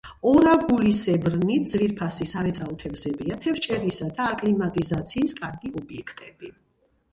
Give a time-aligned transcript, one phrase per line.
[0.29, 6.55] ორაგულისებრნი ძვირფასი სარეწაო თევზებია, თევზჭერისა და აკლიმატიზაციის კარგი ობიექტები.